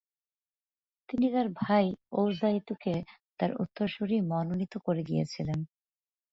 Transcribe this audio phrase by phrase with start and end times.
[1.09, 1.85] তিনি তার ভাই
[2.11, 2.93] ওলজাইতুকে
[3.39, 5.59] তার উত্তরসূরি মনোনীত করে গিয়েছিলেন।